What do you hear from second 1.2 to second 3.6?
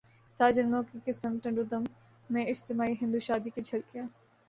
ٹنڈو دم میں اجتماعی ہندو شادی